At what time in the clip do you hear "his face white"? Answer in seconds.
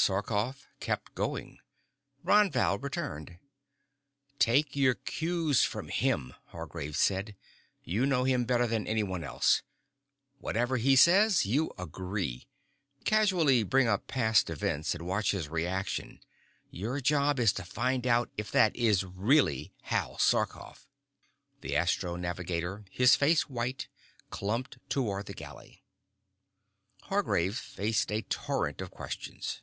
22.88-23.88